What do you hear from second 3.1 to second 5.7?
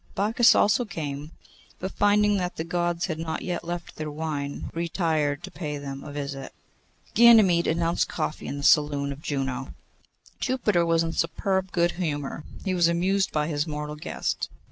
not yet left their wine, retired to